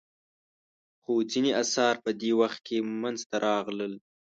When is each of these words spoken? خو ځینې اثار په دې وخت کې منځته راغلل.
خو 1.01 1.13
ځینې 1.31 1.51
اثار 1.61 1.95
په 2.03 2.11
دې 2.21 2.31
وخت 2.39 2.59
کې 2.67 2.77
منځته 3.01 3.35
راغلل. 3.47 3.93